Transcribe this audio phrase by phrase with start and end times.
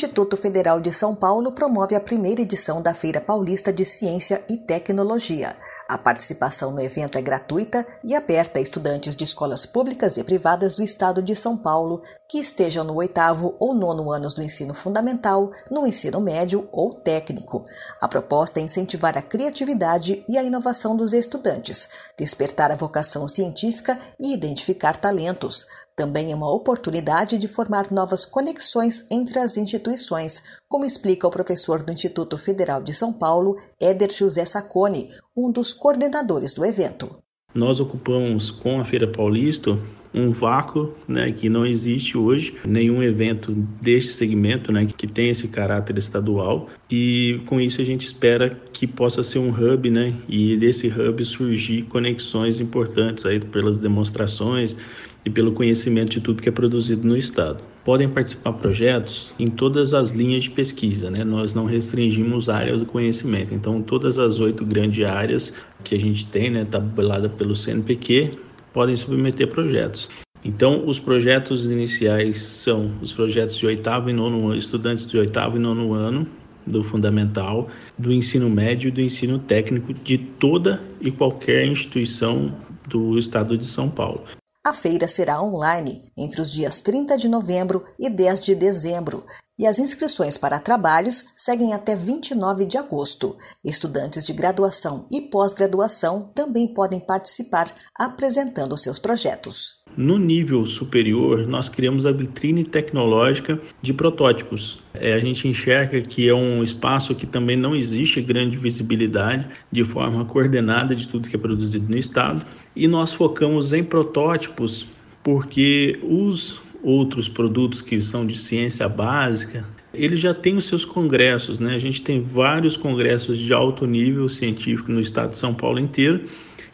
[0.00, 4.56] Instituto Federal de São Paulo promove a primeira edição da Feira Paulista de Ciência e
[4.56, 5.54] Tecnologia.
[5.86, 10.76] A participação no evento é gratuita e aberta a estudantes de escolas públicas e privadas
[10.76, 15.50] do estado de São Paulo que estejam no oitavo ou nono anos do ensino fundamental,
[15.70, 17.62] no ensino médio ou técnico.
[18.00, 23.98] A proposta é incentivar a criatividade e a inovação dos estudantes, despertar a vocação científica
[24.18, 25.66] e identificar talentos.
[26.00, 31.82] Também é uma oportunidade de formar novas conexões entre as instituições, como explica o professor
[31.82, 37.18] do Instituto Federal de São Paulo, Éder José Sacone, um dos coordenadores do evento.
[37.54, 39.78] Nós ocupamos com a Feira Paulista
[40.12, 45.48] um vácuo né, que não existe hoje, nenhum evento deste segmento né, que tem esse
[45.48, 50.56] caráter estadual e com isso a gente espera que possa ser um hub né, e
[50.56, 54.76] desse hub surgir conexões importantes aí pelas demonstrações
[55.24, 57.62] e pelo conhecimento de tudo que é produzido no estado.
[57.84, 61.24] Podem participar projetos em todas as linhas de pesquisa, né?
[61.24, 63.54] Nós não restringimos áreas do conhecimento.
[63.54, 65.52] Então, todas as oito grandes áreas
[65.82, 68.38] que a gente tem, né, tabelada pelo CNPq,
[68.72, 70.08] podem submeter projetos.
[70.44, 75.56] Então, os projetos iniciais são os projetos de oitavo e nono ano, estudantes de oitavo
[75.56, 76.26] e nono ano
[76.66, 77.68] do fundamental,
[77.98, 82.54] do ensino médio e do ensino técnico de toda e qualquer instituição
[82.88, 84.22] do estado de São Paulo.
[84.62, 89.24] A feira será online entre os dias 30 de novembro e 10 de dezembro
[89.58, 93.38] e as inscrições para trabalhos seguem até 29 de agosto.
[93.64, 99.79] Estudantes de graduação e pós-graduação também podem participar apresentando seus projetos.
[99.96, 104.78] No nível superior, nós criamos a vitrine tecnológica de protótipos.
[104.94, 109.84] É, a gente enxerga que é um espaço que também não existe grande visibilidade de
[109.84, 114.86] forma coordenada de tudo que é produzido no estado, e nós focamos em protótipos
[115.22, 119.64] porque os outros produtos que são de ciência básica,
[120.02, 121.74] eles já têm os seus congressos, né?
[121.74, 126.22] A gente tem vários congressos de alto nível científico no estado de São Paulo inteiro.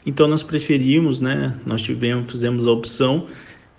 [0.06, 1.54] Então nós preferimos, né?
[1.66, 3.26] Nós tivemos, fizemos a opção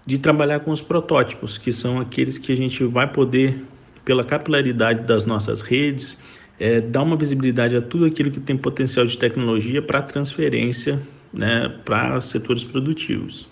[0.06, 3.64] de trabalhar com os protótipos, que são aqueles que a gente vai poder,
[4.04, 6.22] pela capilaridade das nossas redes,
[6.60, 11.02] é, dar uma visibilidade a tudo aquilo que tem potencial de tecnologia para transferência,
[11.34, 11.74] né?
[11.86, 13.48] Para setores produtivos.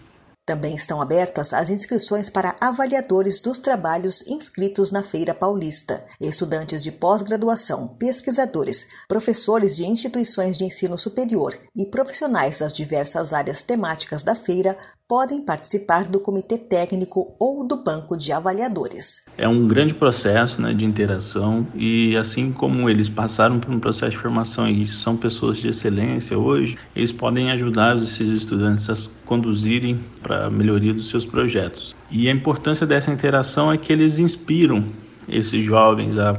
[0.45, 6.06] Também estão abertas as inscrições para avaliadores dos trabalhos inscritos na Feira Paulista.
[6.22, 13.63] Estudantes de pós-graduação, pesquisadores, professores de instituições de ensino superior e profissionais das diversas áreas
[13.63, 19.25] temáticas da feira podem participar do comitê técnico ou do banco de avaliadores.
[19.38, 24.11] É um grande processo né, de interação e assim como eles passaram por um processo
[24.11, 28.95] de formação e são pessoas de excelência hoje, eles podem ajudar esses estudantes a
[29.25, 31.95] conduzirem para a melhoria dos seus projetos.
[32.09, 34.85] E a importância dessa interação é que eles inspiram
[35.27, 36.35] esses jovens a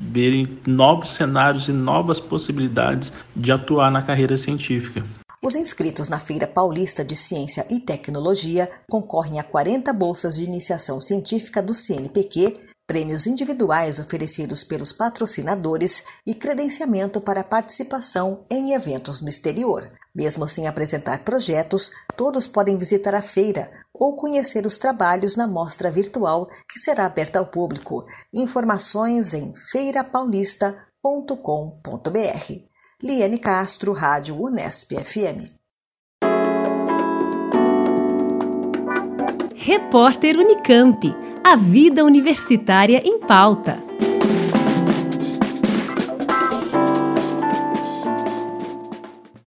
[0.00, 5.02] verem novos cenários e novas possibilidades de atuar na carreira científica.
[5.44, 11.00] Os inscritos na Feira Paulista de Ciência e Tecnologia concorrem a 40 bolsas de iniciação
[11.00, 19.28] científica do CNPq, prêmios individuais oferecidos pelos patrocinadores e credenciamento para participação em eventos no
[19.28, 19.90] exterior.
[20.14, 25.90] Mesmo sem apresentar projetos, todos podem visitar a feira ou conhecer os trabalhos na mostra
[25.90, 28.06] virtual que será aberta ao público.
[28.32, 32.71] Informações em feirapaulista.com.br.
[33.04, 35.44] Liane Castro, Rádio Unesp FM.
[39.56, 41.12] Repórter Unicamp.
[41.42, 43.82] A vida universitária em pauta.